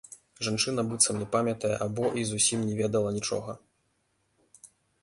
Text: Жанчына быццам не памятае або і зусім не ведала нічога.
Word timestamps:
Жанчына 0.45 0.85
быццам 0.91 1.19
не 1.23 1.27
памятае 1.35 1.71
або 1.87 2.09
і 2.23 2.27
зусім 2.31 2.65
не 2.71 2.81
ведала 2.81 3.09
нічога. 3.21 3.57